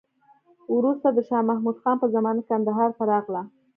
وروسته 0.75 1.07
د 1.11 1.17
شا 1.27 1.39
محمود 1.49 1.77
خان 1.81 1.95
په 2.01 2.07
زمانه 2.15 2.39
کې 2.43 2.49
کندهار 2.51 2.89
ته 2.97 3.03
راغله. 3.11 3.41